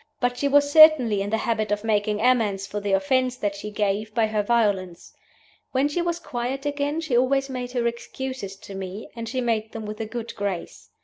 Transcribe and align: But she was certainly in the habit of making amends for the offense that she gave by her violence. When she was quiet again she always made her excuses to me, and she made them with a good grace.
But 0.19 0.35
she 0.35 0.47
was 0.47 0.71
certainly 0.71 1.21
in 1.21 1.29
the 1.29 1.37
habit 1.37 1.71
of 1.71 1.83
making 1.83 2.21
amends 2.21 2.65
for 2.65 2.79
the 2.79 2.91
offense 2.93 3.35
that 3.35 3.55
she 3.55 3.69
gave 3.69 4.15
by 4.15 4.25
her 4.25 4.41
violence. 4.41 5.13
When 5.73 5.87
she 5.87 6.01
was 6.01 6.17
quiet 6.17 6.65
again 6.65 7.01
she 7.01 7.15
always 7.15 7.51
made 7.51 7.73
her 7.73 7.85
excuses 7.85 8.55
to 8.55 8.73
me, 8.73 9.09
and 9.15 9.29
she 9.29 9.41
made 9.41 9.73
them 9.73 9.85
with 9.85 9.99
a 10.01 10.07
good 10.07 10.35
grace. 10.35 10.89